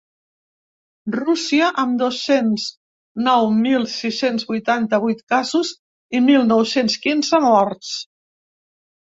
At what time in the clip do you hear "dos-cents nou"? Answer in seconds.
1.99-3.45